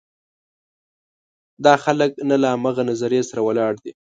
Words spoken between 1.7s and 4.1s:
خلک نه له همغه نظریې سره ولاړ دي.